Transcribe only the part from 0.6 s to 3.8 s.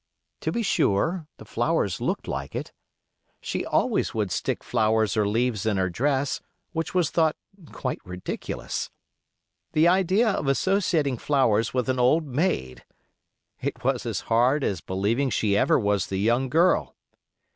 sure, the flowers looked like it. She